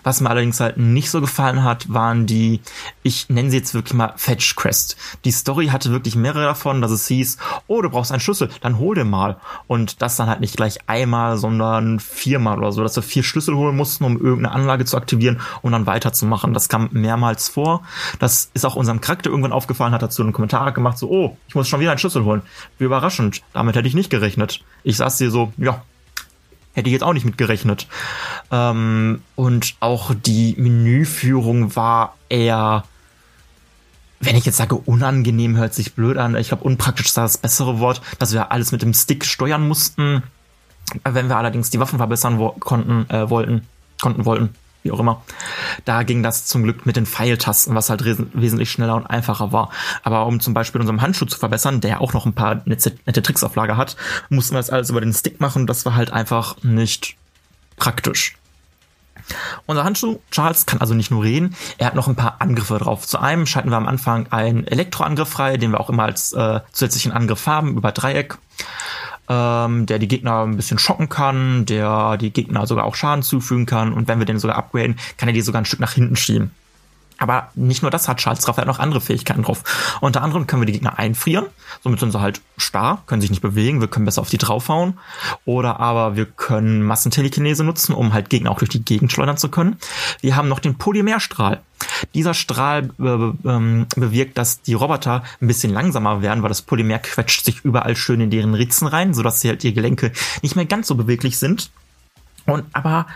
Was 0.04 0.22
mir 0.22 0.30
allerdings 0.30 0.62
halt 0.62 0.78
nicht 0.78 1.10
so 1.12 1.20
gefallen 1.20 1.62
hat, 1.62 1.92
waren 1.94 2.26
die, 2.26 2.62
ich 3.04 3.28
nenne 3.28 3.52
sie 3.52 3.58
jetzt 3.58 3.74
wirklich 3.74 3.96
mal 3.96 4.14
Fetch 4.16 4.56
Quest. 4.56 4.96
Die 5.26 5.32
Story 5.32 5.68
hatte 5.68 5.92
wirklich 5.92 6.16
mehrere 6.16 6.46
davon, 6.46 6.82
dass 6.82 6.92
es 6.92 7.06
hieß, 7.08 7.38
oh, 7.68 7.82
du 7.82 7.90
brauchst 7.90 8.14
einen 8.14 8.22
Schlüssel, 8.22 8.48
dann 8.62 8.80
hol 8.80 8.96
den 8.96 9.10
mal. 9.10 9.36
Und 9.68 10.02
das 10.02 10.16
dann 10.16 10.30
halt 10.30 10.40
nicht 10.40 10.56
gleich 10.56 10.78
einmal, 10.88 11.38
sondern 11.38 12.00
viermal 12.00 12.60
oder 12.60 12.72
so, 12.72 12.82
dass 12.82 12.96
wir 12.96 13.04
vier 13.04 13.24
Schlüssel 13.24 13.56
holen 13.56 13.76
mussten, 13.76 14.06
um 14.06 14.16
irgendeine 14.16 14.56
Anlage 14.56 14.86
zu 14.86 14.96
aktivieren 14.96 15.42
und 15.62 15.74
dann 15.74 15.86
weiterzumachen. 15.86 16.54
Das 16.54 16.70
kam 16.70 16.88
mehrmals 16.94 17.50
vor. 17.50 17.84
Das 18.20 18.52
ist 18.54 18.66
auch 18.66 18.78
unserem 18.78 19.02
Charakter 19.02 19.30
irgendwann 19.30 19.52
aufgefallen, 19.52 19.97
hat 19.98 20.04
dazu 20.04 20.22
einen 20.22 20.34
Kommentar 20.34 20.72
gemacht, 20.72 20.98
so, 20.98 21.10
oh, 21.10 21.38
ich 21.48 21.56
muss 21.56 21.68
schon 21.68 21.80
wieder 21.80 21.92
einen 21.92 22.00
Schlüssel 22.00 22.24
holen. 22.24 22.42
Wie 22.78 22.86
überraschend. 22.86 23.42
Damit 23.54 23.76
hätte 23.76 23.88
ich 23.88 23.94
nicht 23.94 24.10
gerechnet. 24.10 24.62
Ich 24.84 24.98
saß 24.98 25.18
hier 25.18 25.32
so, 25.32 25.52
ja, 25.58 25.84
hätte 26.74 26.90
ich 26.90 26.94
jetzt 26.94 27.04
auch 27.04 27.14
nicht 27.14 27.26
mit 27.26 27.38
gerechnet. 27.38 27.88
Ähm, 28.52 29.22
und 29.36 29.76
auch 29.80 30.14
die 30.14 30.56
Menüführung 30.58 31.76
war 31.76 32.16
eher, 32.30 32.84
wenn 34.20 34.36
ich 34.36 34.46
jetzt 34.46 34.58
sage, 34.58 34.76
unangenehm 34.76 35.58
hört 35.58 35.74
sich 35.74 35.94
blöd 35.94 36.18
an. 36.18 36.36
Ich 36.36 36.50
glaube, 36.50 36.64
unpraktisch 36.64 37.08
ist 37.08 37.18
das 37.18 37.38
bessere 37.38 37.80
Wort, 37.80 38.02
dass 38.20 38.34
wir 38.34 38.52
alles 38.52 38.72
mit 38.72 38.84
dem 38.84 38.94
Stick 38.94 39.26
steuern 39.26 39.68
mussten. 39.68 40.24
Wenn 41.04 41.28
wir 41.28 41.38
allerdings 41.38 41.70
die 41.70 41.80
Waffen 41.80 41.98
verbessern 41.98 42.38
wo 42.38 42.50
konnten, 42.52 43.10
äh, 43.10 43.30
wollten, 43.30 43.68
konnten 44.00 44.26
wollten, 44.26 44.56
wie 44.88 44.92
auch 44.92 45.00
immer. 45.00 45.22
Da 45.86 46.04
ging 46.04 46.24
das 46.24 46.46
zum 46.46 46.64
Glück 46.64 46.86
mit 46.86 46.96
den 46.96 47.06
Pfeiltasten, 47.06 47.76
was 47.76 47.90
halt 47.90 48.04
wesentlich 48.06 48.72
schneller 48.72 48.96
und 48.96 49.06
einfacher 49.06 49.52
war. 49.52 49.70
Aber 50.04 50.26
um 50.26 50.40
zum 50.40 50.54
Beispiel 50.54 50.82
unseren 50.82 51.02
Handschuh 51.02 51.26
zu 51.26 51.38
verbessern, 51.38 51.82
der 51.82 52.02
auch 52.02 52.14
noch 52.14 52.26
ein 52.26 52.34
paar 52.34 52.62
nette, 52.66 52.98
nette 53.06 53.22
Tricks 53.22 53.44
auf 53.44 53.56
Lager 53.56 53.78
hat, 53.78 53.98
mussten 54.30 54.56
wir 54.56 54.60
das 54.60 54.70
alles 54.70 54.90
über 54.90 55.02
den 55.02 55.14
Stick 55.14 55.40
machen. 55.40 55.68
Das 55.68 55.86
war 55.86 55.96
halt 55.96 56.12
einfach 56.12 56.64
nicht 56.64 57.18
praktisch. 57.76 58.38
Unser 59.66 59.84
Handschuh, 59.84 60.20
Charles, 60.32 60.66
kann 60.66 60.80
also 60.80 60.94
nicht 60.94 61.12
nur 61.12 61.24
reden, 61.24 61.54
er 61.78 61.88
hat 61.88 61.96
noch 61.96 62.08
ein 62.08 62.16
paar 62.16 62.38
Angriffe 62.40 62.78
drauf. 62.78 63.06
Zu 63.06 63.20
einem 63.20 63.46
schalten 63.46 63.70
wir 63.70 63.76
am 63.76 63.88
Anfang 63.88 64.28
einen 64.32 64.66
Elektroangriff 64.66 65.28
frei, 65.28 65.58
den 65.58 65.72
wir 65.72 65.82
auch 65.82 65.90
immer 65.90 66.04
als 66.04 66.32
äh, 66.32 66.62
zusätzlichen 66.72 67.12
Angriff 67.12 67.46
haben, 67.46 67.76
über 67.76 67.92
Dreieck 67.92 68.38
ähm, 69.30 69.86
der 69.86 70.00
die 70.00 70.08
Gegner 70.08 70.44
ein 70.44 70.56
bisschen 70.56 70.80
schocken 70.80 71.10
kann, 71.10 71.66
der 71.66 72.18
die 72.18 72.32
Gegner 72.32 72.68
sogar 72.68 72.86
auch 72.86 72.96
Schaden 72.96 73.24
zufügen 73.24 73.66
kann 73.66 73.94
und 73.94 74.08
wenn 74.08 74.20
wir 74.20 74.26
den 74.26 74.40
sogar 74.40 74.58
upgraden, 74.58 74.98
kann 75.18 75.30
er 75.30 75.34
die 75.34 75.42
sogar 75.42 75.62
ein 75.62 75.66
Stück 75.66 75.80
nach 75.80 75.94
hinten 75.94 76.16
schieben. 76.16 76.52
Aber 77.18 77.50
nicht 77.56 77.82
nur 77.82 77.92
das 77.92 78.08
hat 78.08 78.18
Charles 78.18 78.48
Raphael 78.48 78.68
noch 78.68 78.80
andere 78.80 79.02
Fähigkeiten 79.02 79.44
drauf. 79.44 79.64
Unter 80.02 80.22
anderem 80.22 80.46
können 80.46 80.62
wir 80.62 80.68
die 80.68 80.74
Gegner 80.74 81.00
einfrieren, 81.00 81.48
somit 81.84 82.00
sind 82.00 82.12
sie 82.12 82.22
halt 82.22 82.42
starr, 82.58 83.02
können 83.08 83.22
sich 83.22 83.32
nicht 83.32 83.42
bewegen, 83.42 83.82
wir 83.82 83.88
können 83.88 84.06
besser 84.06 84.22
auf 84.22 84.30
die 84.30 84.38
draufhauen. 84.38 85.00
Oder 85.46 85.80
aber 85.80 86.16
wir 86.16 86.26
können 86.26 86.84
Massentelekinese 86.84 87.64
nutzen, 87.64 87.94
um 87.94 88.14
halt 88.14 88.30
Gegner 88.30 88.52
auch 88.52 88.60
durch 88.60 88.70
die 88.70 88.84
Gegend 88.84 89.12
schleudern 89.12 89.38
zu 89.38 89.50
können. 89.50 89.78
Wir 90.22 90.36
haben 90.36 90.48
noch 90.48 90.60
den 90.60 90.78
Polymerstrahl. 90.78 91.62
Dieser 92.14 92.34
Strahl 92.34 92.90
äh, 93.00 93.04
ähm, 93.50 93.88
bewirkt, 93.96 94.38
dass 94.38 94.62
die 94.62 94.74
Roboter 94.74 95.24
ein 95.42 95.48
bisschen 95.48 95.74
langsamer 95.74 96.22
werden, 96.22 96.44
weil 96.44 96.50
das 96.50 96.62
Polymer 96.62 97.00
quetscht 97.00 97.46
sich 97.46 97.64
überall 97.64 97.96
schön 97.96 98.22
in 98.22 98.30
deren 98.30 98.54
Ritzen 98.54 98.88
rein, 98.88 99.14
sodass 99.14 99.42
sie 99.42 99.50
halt 99.50 99.64
die 99.64 99.74
Gelenke 99.74 100.12
nicht 100.42 100.56
mehr 100.56 100.66
ganz 100.66 100.88
so 100.88 100.96
beweglich 100.96 101.38
sind. 101.40 101.72
Und 102.46 102.66
aber 102.74 103.08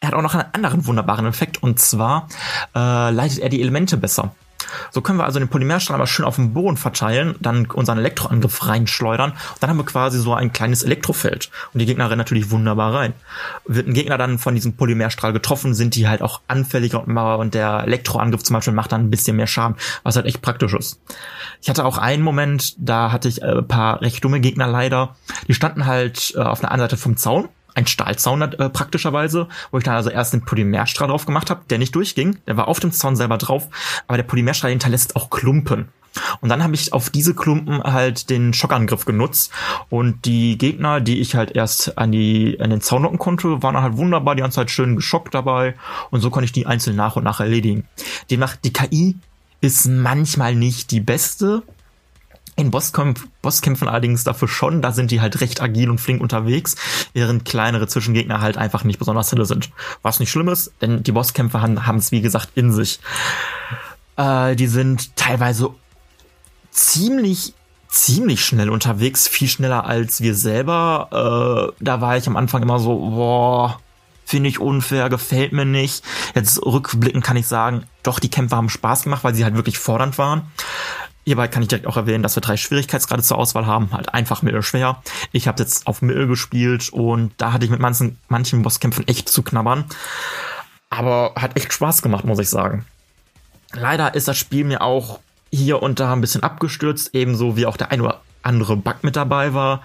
er 0.00 0.08
hat 0.08 0.14
auch 0.14 0.22
noch 0.22 0.34
einen 0.34 0.52
anderen 0.52 0.86
wunderbaren 0.86 1.26
Effekt 1.26 1.62
und 1.62 1.80
zwar 1.80 2.28
äh, 2.74 3.10
leitet 3.10 3.38
er 3.38 3.48
die 3.48 3.62
Elemente 3.62 3.96
besser. 3.96 4.34
So 4.90 5.00
können 5.00 5.18
wir 5.18 5.24
also 5.24 5.38
den 5.38 5.48
Polymerstrahl 5.48 5.98
mal 5.98 6.06
schön 6.06 6.24
auf 6.24 6.36
dem 6.36 6.52
Boden 6.52 6.76
verteilen, 6.76 7.36
dann 7.40 7.66
unseren 7.66 7.98
Elektroangriff 7.98 8.66
reinschleudern 8.66 9.30
und 9.30 9.38
dann 9.60 9.70
haben 9.70 9.76
wir 9.76 9.84
quasi 9.84 10.18
so 10.18 10.34
ein 10.34 10.52
kleines 10.52 10.82
Elektrofeld. 10.82 11.50
Und 11.72 11.80
die 11.80 11.86
Gegner 11.86 12.06
rennen 12.06 12.18
natürlich 12.18 12.50
wunderbar 12.50 12.94
rein. 12.94 13.12
Wird 13.66 13.86
ein 13.86 13.94
Gegner 13.94 14.18
dann 14.18 14.38
von 14.38 14.54
diesem 14.54 14.76
Polymerstrahl 14.76 15.32
getroffen, 15.32 15.74
sind 15.74 15.94
die 15.94 16.08
halt 16.08 16.22
auch 16.22 16.40
anfälliger 16.48 17.06
und 17.38 17.54
der 17.54 17.84
Elektroangriff 17.84 18.42
zum 18.42 18.54
Beispiel 18.54 18.74
macht 18.74 18.92
dann 18.92 19.02
ein 19.02 19.10
bisschen 19.10 19.36
mehr 19.36 19.46
Schaden, 19.46 19.76
was 20.02 20.16
halt 20.16 20.26
echt 20.26 20.42
praktisch 20.42 20.74
ist. 20.74 21.00
Ich 21.62 21.68
hatte 21.68 21.84
auch 21.84 21.98
einen 21.98 22.22
Moment, 22.22 22.74
da 22.78 23.12
hatte 23.12 23.28
ich 23.28 23.42
ein 23.42 23.66
paar 23.66 24.00
recht 24.02 24.22
dumme 24.24 24.40
Gegner 24.40 24.66
leider. 24.66 25.16
Die 25.48 25.54
standen 25.54 25.86
halt 25.86 26.34
äh, 26.36 26.40
auf 26.40 26.60
einer 26.60 26.72
anderen 26.72 26.90
Seite 26.90 27.00
vom 27.00 27.16
Zaun 27.16 27.48
ein 27.76 27.86
Stahlzaun 27.86 28.42
äh, 28.42 28.70
praktischerweise, 28.70 29.48
wo 29.70 29.78
ich 29.78 29.84
dann 29.84 29.94
also 29.94 30.10
erst 30.10 30.32
den 30.32 30.44
Polymerstrahl 30.44 31.08
drauf 31.08 31.26
gemacht 31.26 31.50
habe, 31.50 31.62
der 31.70 31.78
nicht 31.78 31.94
durchging, 31.94 32.38
der 32.46 32.56
war 32.56 32.68
auf 32.68 32.80
dem 32.80 32.90
Zaun 32.90 33.16
selber 33.16 33.38
drauf, 33.38 33.68
aber 34.08 34.16
der 34.16 34.24
Polymerstrahl 34.24 34.70
hinterlässt 34.70 35.14
auch 35.14 35.30
Klumpen. 35.30 35.88
Und 36.40 36.48
dann 36.48 36.62
habe 36.62 36.74
ich 36.74 36.94
auf 36.94 37.10
diese 37.10 37.34
Klumpen 37.34 37.82
halt 37.82 38.30
den 38.30 38.54
Schockangriff 38.54 39.04
genutzt 39.04 39.52
und 39.90 40.24
die 40.24 40.56
Gegner, 40.56 41.02
die 41.02 41.20
ich 41.20 41.34
halt 41.34 41.54
erst 41.54 41.98
an 41.98 42.10
die 42.10 42.58
an 42.58 42.70
den 42.70 42.80
Zaun 42.80 43.02
locken 43.02 43.18
konnte, 43.18 43.62
waren 43.62 43.76
halt 43.76 43.98
wunderbar 43.98 44.34
die 44.34 44.40
ganze 44.40 44.56
Zeit 44.56 44.70
schön 44.70 44.96
geschockt 44.96 45.34
dabei 45.34 45.74
und 46.10 46.22
so 46.22 46.30
konnte 46.30 46.46
ich 46.46 46.52
die 46.52 46.64
einzeln 46.64 46.96
nach 46.96 47.16
und 47.16 47.24
nach 47.24 47.40
erledigen. 47.40 47.84
Demnach 48.30 48.56
die 48.56 48.72
KI 48.72 49.16
ist 49.60 49.86
manchmal 49.86 50.54
nicht 50.54 50.90
die 50.90 51.00
beste, 51.00 51.62
in 52.56 52.70
Bosskämpf 52.70 53.26
Bosskämpfen 53.42 53.86
allerdings 53.86 54.24
dafür 54.24 54.48
schon, 54.48 54.82
da 54.82 54.92
sind 54.92 55.10
die 55.10 55.20
halt 55.20 55.40
recht 55.40 55.60
agil 55.60 55.90
und 55.90 56.00
flink 56.00 56.20
unterwegs, 56.20 56.76
während 57.12 57.44
kleinere 57.44 57.86
Zwischengegner 57.86 58.40
halt 58.40 58.56
einfach 58.56 58.82
nicht 58.82 58.98
besonders 58.98 59.30
helle 59.30 59.44
sind. 59.44 59.70
Was 60.02 60.20
nicht 60.20 60.30
schlimm 60.30 60.48
ist, 60.48 60.72
denn 60.80 61.02
die 61.02 61.12
Bosskämpfe 61.12 61.60
haben 61.60 61.98
es 61.98 62.12
wie 62.12 62.22
gesagt 62.22 62.50
in 62.54 62.72
sich. 62.72 62.98
Äh, 64.16 64.56
die 64.56 64.66
sind 64.66 65.14
teilweise 65.16 65.70
ziemlich 66.70 67.54
ziemlich 67.88 68.44
schnell 68.44 68.70
unterwegs, 68.70 69.28
viel 69.28 69.48
schneller 69.48 69.86
als 69.86 70.20
wir 70.20 70.34
selber. 70.34 71.72
Äh, 71.78 71.84
da 71.84 72.00
war 72.00 72.16
ich 72.16 72.26
am 72.26 72.36
Anfang 72.36 72.62
immer 72.62 72.78
so, 72.78 72.94
boah, 72.98 73.80
finde 74.24 74.48
ich 74.48 74.60
unfair, 74.60 75.08
gefällt 75.08 75.52
mir 75.52 75.64
nicht. 75.64 76.04
Jetzt 76.34 76.60
rückblickend 76.64 77.24
kann 77.24 77.36
ich 77.36 77.46
sagen, 77.46 77.84
doch, 78.02 78.18
die 78.18 78.30
Kämpfe 78.30 78.56
haben 78.56 78.68
Spaß 78.68 79.04
gemacht, 79.04 79.24
weil 79.24 79.34
sie 79.34 79.44
halt 79.44 79.54
wirklich 79.54 79.78
fordernd 79.78 80.18
waren. 80.18 80.42
Hierbei 81.26 81.48
kann 81.48 81.60
ich 81.60 81.68
direkt 81.68 81.88
auch 81.88 81.96
erwähnen, 81.96 82.22
dass 82.22 82.36
wir 82.36 82.40
drei 82.40 82.56
Schwierigkeitsgrade 82.56 83.20
zur 83.20 83.36
Auswahl 83.36 83.66
haben, 83.66 83.90
halt 83.90 84.14
einfach, 84.14 84.42
mittel, 84.42 84.62
schwer. 84.62 85.02
Ich 85.32 85.48
habe 85.48 85.60
jetzt 85.60 85.88
auf 85.88 86.00
mittel 86.00 86.28
gespielt 86.28 86.90
und 86.90 87.32
da 87.36 87.52
hatte 87.52 87.64
ich 87.64 87.70
mit 87.72 87.80
manchen, 87.80 88.16
manchen 88.28 88.62
Bosskämpfen 88.62 89.08
echt 89.08 89.28
zu 89.28 89.42
knabbern. 89.42 89.86
Aber 90.88 91.32
hat 91.34 91.56
echt 91.56 91.72
Spaß 91.72 92.02
gemacht, 92.02 92.24
muss 92.24 92.38
ich 92.38 92.48
sagen. 92.48 92.86
Leider 93.72 94.14
ist 94.14 94.28
das 94.28 94.38
Spiel 94.38 94.64
mir 94.64 94.82
auch 94.82 95.18
hier 95.50 95.82
und 95.82 95.98
da 95.98 96.12
ein 96.12 96.20
bisschen 96.20 96.44
abgestürzt, 96.44 97.10
ebenso 97.12 97.56
wie 97.56 97.66
auch 97.66 97.76
der 97.76 97.90
ein 97.90 98.00
oder 98.00 98.20
andere 98.44 98.76
Bug 98.76 99.02
mit 99.02 99.16
dabei 99.16 99.52
war. 99.52 99.82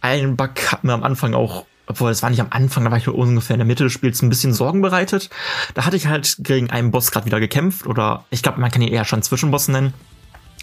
Ein 0.00 0.36
Bug 0.36 0.72
hat 0.72 0.84
mir 0.84 0.94
am 0.94 1.02
Anfang 1.02 1.34
auch 1.34 1.66
obwohl 1.90 2.10
es 2.10 2.22
war 2.22 2.28
nicht 2.28 2.40
am 2.40 2.48
Anfang, 2.50 2.84
da 2.84 2.90
war 2.90 2.98
ich 2.98 3.08
ungefähr 3.08 3.54
in 3.54 3.60
der 3.60 3.66
Mitte 3.66 3.84
des 3.84 3.94
Spiels 3.94 4.20
ein 4.20 4.28
bisschen 4.28 4.52
Sorgen 4.52 4.82
bereitet. 4.82 5.30
Da 5.72 5.86
hatte 5.86 5.96
ich 5.96 6.06
halt 6.06 6.36
gegen 6.40 6.68
einen 6.68 6.90
Boss 6.90 7.10
gerade 7.10 7.24
wieder 7.24 7.40
gekämpft 7.40 7.86
oder 7.86 8.24
ich 8.28 8.42
glaube, 8.42 8.60
man 8.60 8.70
kann 8.70 8.82
ihn 8.82 8.92
eher 8.92 9.06
schon 9.06 9.22
Zwischenboss 9.22 9.68
nennen. 9.68 9.94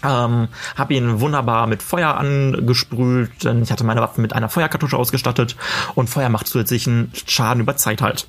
Ähm, 0.02 0.48
habe 0.76 0.94
ihn 0.94 1.20
wunderbar 1.20 1.66
mit 1.66 1.82
Feuer 1.82 2.16
angesprüht, 2.16 3.44
denn 3.44 3.62
ich 3.62 3.72
hatte 3.72 3.84
meine 3.84 4.02
Waffe 4.02 4.20
mit 4.20 4.34
einer 4.34 4.48
Feuerkartusche 4.48 4.96
ausgestattet 4.96 5.56
und 5.94 6.10
Feuer 6.10 6.28
macht 6.28 6.46
zusätzlichen 6.46 7.12
Schaden 7.26 7.62
über 7.62 7.76
Zeit 7.76 8.02
halt. 8.02 8.28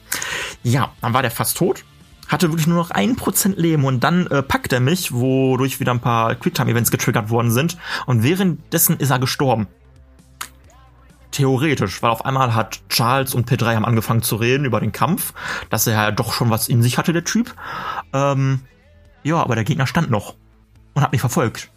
Ja, 0.63 0.91
dann 1.01 1.13
war 1.13 1.21
der 1.21 1.31
fast 1.31 1.57
tot, 1.57 1.83
hatte 2.29 2.49
wirklich 2.49 2.67
nur 2.67 2.77
noch 2.77 2.91
ein 2.91 3.17
Prozent 3.17 3.57
Leben 3.57 3.83
und 3.83 4.03
dann 4.03 4.27
äh, 4.27 4.43
packt 4.43 4.71
er 4.71 4.79
mich, 4.79 5.11
wodurch 5.11 5.79
wieder 5.79 5.91
ein 5.91 5.99
paar 5.99 6.35
Quicktime-Events 6.35 6.89
getriggert 6.89 7.29
worden 7.29 7.51
sind 7.51 7.77
und 8.05 8.23
währenddessen 8.23 8.97
ist 8.97 9.09
er 9.09 9.19
gestorben. 9.19 9.67
Theoretisch, 11.31 12.01
weil 12.01 12.09
auf 12.09 12.23
einmal 12.23 12.55
hat 12.55 12.79
Charles 12.87 13.35
und 13.35 13.51
P3 13.51 13.75
haben 13.75 13.85
angefangen 13.85 14.23
zu 14.23 14.37
reden 14.37 14.63
über 14.63 14.79
den 14.79 14.93
Kampf, 14.93 15.33
dass 15.69 15.85
er 15.85 15.93
ja 15.93 16.11
doch 16.11 16.31
schon 16.31 16.49
was 16.49 16.69
in 16.69 16.81
sich 16.81 16.97
hatte, 16.97 17.11
der 17.11 17.25
Typ. 17.25 17.53
Ähm, 18.13 18.61
ja, 19.23 19.35
aber 19.35 19.55
der 19.55 19.65
Gegner 19.65 19.85
stand 19.85 20.09
noch 20.09 20.35
und 20.97 21.03
hat 21.03 21.11
mich 21.11 21.21
verfolgt. 21.21 21.69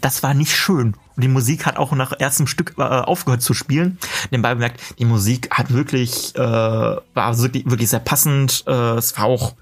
Das 0.00 0.22
war 0.22 0.32
nicht 0.32 0.56
schön. 0.56 0.94
Und 1.16 1.22
die 1.22 1.28
Musik 1.28 1.66
hat 1.66 1.76
auch 1.76 1.92
nach 1.92 2.14
erstem 2.18 2.46
Stück 2.46 2.74
äh, 2.78 2.82
aufgehört 2.82 3.42
zu 3.42 3.52
spielen. 3.52 3.98
Nebenbei 4.30 4.54
bemerkt, 4.54 4.80
die 4.98 5.04
Musik 5.04 5.50
hat 5.50 5.70
wirklich, 5.72 6.34
äh, 6.34 6.40
war 6.40 7.38
wirklich, 7.38 7.68
wirklich 7.68 7.90
sehr 7.90 8.00
passend. 8.00 8.64
Äh, 8.66 8.96
es 8.96 9.18
war 9.18 9.26
auch 9.26 9.54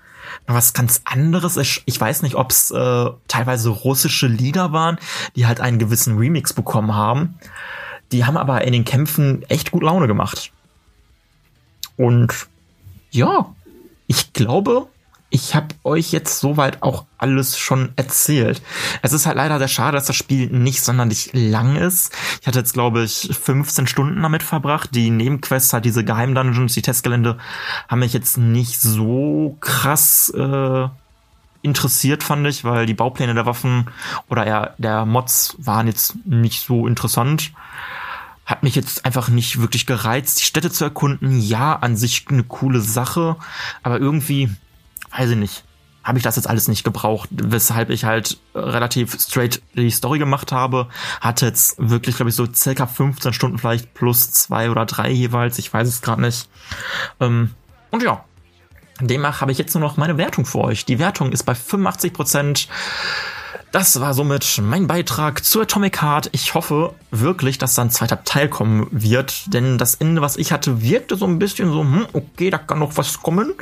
was 0.46 0.72
ganz 0.72 1.00
anderes. 1.04 1.56
Ich, 1.56 1.82
ich 1.84 2.00
weiß 2.00 2.22
nicht, 2.22 2.36
ob 2.36 2.52
es 2.52 2.70
äh, 2.70 3.06
teilweise 3.26 3.70
russische 3.70 4.28
Lieder 4.28 4.72
waren, 4.72 4.98
die 5.34 5.46
halt 5.46 5.60
einen 5.60 5.80
gewissen 5.80 6.16
Remix 6.16 6.52
bekommen 6.52 6.94
haben. 6.94 7.34
Die 8.12 8.24
haben 8.24 8.36
aber 8.36 8.62
in 8.62 8.72
den 8.72 8.84
Kämpfen 8.84 9.42
echt 9.48 9.72
gut 9.72 9.82
Laune 9.82 10.06
gemacht. 10.06 10.52
Und 11.96 12.46
ja, 13.10 13.52
ich 14.06 14.32
glaube, 14.32 14.86
ich 15.30 15.54
habe 15.54 15.68
euch 15.84 16.10
jetzt 16.10 16.40
soweit 16.40 16.82
auch 16.82 17.06
alles 17.16 17.56
schon 17.56 17.92
erzählt. 17.94 18.60
Es 19.02 19.12
ist 19.12 19.26
halt 19.26 19.36
leider 19.36 19.58
sehr 19.58 19.68
schade, 19.68 19.96
dass 19.96 20.06
das 20.06 20.16
Spiel 20.16 20.50
nicht 20.50 20.82
sonderlich 20.82 21.30
lang 21.32 21.76
ist. 21.76 22.12
Ich 22.40 22.48
hatte 22.48 22.58
jetzt, 22.58 22.72
glaube 22.72 23.04
ich, 23.04 23.30
15 23.32 23.86
Stunden 23.86 24.20
damit 24.22 24.42
verbracht. 24.42 24.90
Die 24.92 25.10
Nebenquests, 25.10 25.72
halt 25.72 25.84
diese 25.84 26.04
Geheimdungeons, 26.04 26.74
die 26.74 26.82
Testgelände, 26.82 27.38
haben 27.88 28.00
mich 28.00 28.12
jetzt 28.12 28.38
nicht 28.38 28.80
so 28.80 29.56
krass 29.60 30.30
äh, 30.36 30.88
interessiert, 31.62 32.24
fand 32.24 32.46
ich, 32.48 32.64
weil 32.64 32.86
die 32.86 32.94
Baupläne 32.94 33.34
der 33.34 33.46
Waffen 33.46 33.86
oder 34.28 34.44
eher 34.44 34.74
der 34.78 35.06
Mods 35.06 35.54
waren 35.58 35.86
jetzt 35.86 36.16
nicht 36.26 36.66
so 36.66 36.88
interessant. 36.88 37.52
Hat 38.46 38.64
mich 38.64 38.74
jetzt 38.74 39.04
einfach 39.04 39.28
nicht 39.28 39.60
wirklich 39.60 39.86
gereizt, 39.86 40.40
die 40.40 40.44
Städte 40.44 40.72
zu 40.72 40.82
erkunden. 40.82 41.40
Ja, 41.40 41.76
an 41.76 41.96
sich 41.96 42.26
eine 42.30 42.42
coole 42.42 42.80
Sache, 42.80 43.36
aber 43.84 44.00
irgendwie 44.00 44.50
weiß 45.16 45.30
ich 45.30 45.36
nicht, 45.36 45.64
habe 46.02 46.18
ich 46.18 46.24
das 46.24 46.36
jetzt 46.36 46.48
alles 46.48 46.68
nicht 46.68 46.84
gebraucht, 46.84 47.28
weshalb 47.30 47.90
ich 47.90 48.04
halt 48.04 48.38
relativ 48.54 49.20
straight 49.20 49.62
die 49.74 49.90
Story 49.90 50.18
gemacht 50.18 50.50
habe. 50.50 50.88
Hatte 51.20 51.46
jetzt 51.46 51.76
wirklich, 51.78 52.16
glaube 52.16 52.30
ich, 52.30 52.36
so 52.36 52.46
circa 52.52 52.86
15 52.86 53.32
Stunden 53.32 53.58
vielleicht 53.58 53.92
plus 53.94 54.30
zwei 54.32 54.70
oder 54.70 54.86
drei 54.86 55.10
jeweils, 55.10 55.58
ich 55.58 55.72
weiß 55.72 55.86
es 55.86 56.00
gerade 56.00 56.22
nicht. 56.22 56.48
Ähm, 57.20 57.50
und 57.90 58.02
ja, 58.02 58.24
demnach 59.00 59.40
habe 59.40 59.52
ich 59.52 59.58
jetzt 59.58 59.74
nur 59.74 59.82
noch 59.82 59.96
meine 59.96 60.16
Wertung 60.16 60.46
für 60.46 60.58
euch. 60.58 60.84
Die 60.84 60.98
Wertung 60.98 61.32
ist 61.32 61.42
bei 61.42 61.54
85 61.54 62.12
Prozent 62.12 62.68
das 63.72 64.00
war 64.00 64.14
somit 64.14 64.60
mein 64.62 64.86
Beitrag 64.86 65.44
zu 65.44 65.60
Atomic 65.60 66.02
Heart. 66.02 66.30
Ich 66.32 66.54
hoffe 66.54 66.94
wirklich, 67.10 67.58
dass 67.58 67.74
da 67.74 67.82
ein 67.82 67.90
zweiter 67.90 68.24
Teil 68.24 68.48
kommen 68.48 68.88
wird, 68.90 69.54
denn 69.54 69.78
das 69.78 69.94
Ende, 69.94 70.22
was 70.22 70.36
ich 70.36 70.52
hatte, 70.52 70.82
wirkte 70.82 71.16
so 71.16 71.26
ein 71.26 71.38
bisschen 71.38 71.70
so, 71.70 71.82
hm, 71.82 72.06
okay, 72.12 72.50
da 72.50 72.58
kann 72.58 72.80
noch 72.80 72.96
was 72.96 73.22
kommen. 73.22 73.54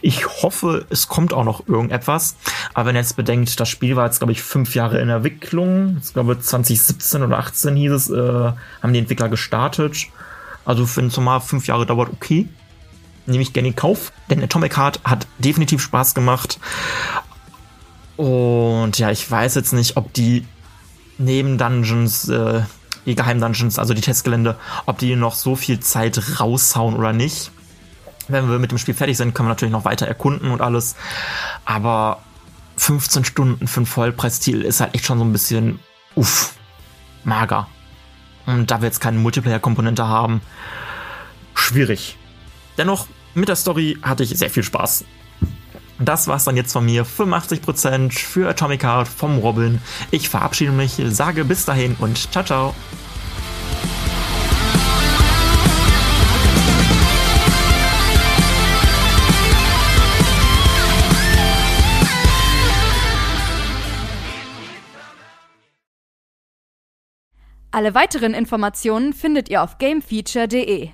Ich 0.00 0.26
hoffe, 0.42 0.84
es 0.90 1.08
kommt 1.08 1.32
auch 1.32 1.44
noch 1.44 1.68
irgendetwas. 1.68 2.36
Aber 2.74 2.88
wenn 2.88 2.96
ihr 2.96 3.02
jetzt 3.02 3.16
bedenkt, 3.16 3.60
das 3.60 3.68
Spiel 3.68 3.94
war 3.94 4.06
jetzt, 4.06 4.18
glaube 4.18 4.32
ich, 4.32 4.42
fünf 4.42 4.74
Jahre 4.74 5.00
in 5.00 5.08
Entwicklung. 5.08 5.98
Ich 6.02 6.12
glaube, 6.12 6.40
2017 6.40 7.22
oder 7.22 7.38
18 7.38 7.76
hieß 7.76 7.92
es, 7.92 8.10
äh, 8.10 8.52
haben 8.82 8.92
die 8.92 8.98
Entwickler 8.98 9.28
gestartet. 9.28 10.08
Also 10.64 10.88
wenn 10.96 11.06
es 11.06 11.16
mal 11.18 11.40
fünf 11.40 11.66
Jahre 11.66 11.86
dauert, 11.86 12.10
okay 12.12 12.48
nehme 13.24 13.42
ich 13.42 13.52
gerne 13.52 13.68
in 13.68 13.76
Kauf, 13.76 14.12
denn 14.30 14.42
Atomic 14.42 14.76
Heart 14.76 15.00
hat 15.04 15.28
definitiv 15.38 15.80
Spaß 15.80 16.14
gemacht. 16.14 16.58
Und 18.16 18.98
ja, 18.98 19.10
ich 19.10 19.28
weiß 19.28 19.54
jetzt 19.54 19.72
nicht, 19.72 19.96
ob 19.96 20.12
die 20.12 20.46
Neben-Dungeons, 21.18 22.28
äh, 22.28 22.62
die 23.06 23.14
Geheim-Dungeons, 23.14 23.78
also 23.78 23.94
die 23.94 24.00
Testgelände, 24.00 24.56
ob 24.86 24.98
die 24.98 25.16
noch 25.16 25.34
so 25.34 25.56
viel 25.56 25.80
Zeit 25.80 26.40
raushauen 26.40 26.94
oder 26.96 27.12
nicht. 27.12 27.50
Wenn 28.28 28.48
wir 28.48 28.58
mit 28.58 28.70
dem 28.70 28.78
Spiel 28.78 28.94
fertig 28.94 29.16
sind, 29.16 29.34
können 29.34 29.48
wir 29.48 29.52
natürlich 29.52 29.72
noch 29.72 29.84
weiter 29.84 30.06
erkunden 30.06 30.50
und 30.50 30.60
alles. 30.60 30.96
Aber 31.64 32.22
15 32.76 33.24
Stunden 33.24 33.66
für 33.66 33.78
einen 33.78 33.86
Vollpreis-Stil 33.86 34.62
ist 34.62 34.80
halt 34.80 34.94
echt 34.94 35.04
schon 35.04 35.18
so 35.18 35.24
ein 35.24 35.32
bisschen, 35.32 35.80
uff, 36.14 36.54
mager. 37.24 37.68
Und 38.46 38.70
da 38.70 38.80
wir 38.80 38.86
jetzt 38.86 39.00
keine 39.00 39.18
Multiplayer-Komponente 39.18 40.06
haben, 40.06 40.40
schwierig. 41.54 42.16
Dennoch, 42.78 43.06
mit 43.34 43.48
der 43.48 43.56
Story 43.56 43.98
hatte 44.02 44.22
ich 44.22 44.30
sehr 44.30 44.50
viel 44.50 44.62
Spaß. 44.62 45.04
Das 46.04 46.26
war's 46.26 46.44
dann 46.44 46.56
jetzt 46.56 46.72
von 46.72 46.84
mir. 46.84 47.06
85% 47.06 48.12
für 48.18 48.48
Atomic 48.48 48.84
Heart 48.84 49.08
vom 49.08 49.38
Robin. 49.38 49.80
Ich 50.10 50.28
verabschiede 50.28 50.72
mich, 50.72 51.00
sage 51.06 51.44
bis 51.44 51.64
dahin 51.64 51.96
und 51.98 52.32
ciao, 52.32 52.44
ciao. 52.44 52.74
Alle 67.74 67.94
weiteren 67.94 68.34
Informationen 68.34 69.14
findet 69.14 69.48
ihr 69.48 69.62
auf 69.62 69.78
gamefeature.de. 69.78 70.90